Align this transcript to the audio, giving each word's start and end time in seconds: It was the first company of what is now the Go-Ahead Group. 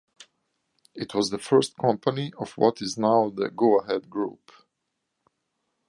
It 0.95 1.13
was 1.13 1.29
the 1.29 1.37
first 1.37 1.77
company 1.77 2.33
of 2.39 2.53
what 2.53 2.81
is 2.81 2.97
now 2.97 3.29
the 3.29 3.51
Go-Ahead 3.51 4.09
Group. 4.09 4.51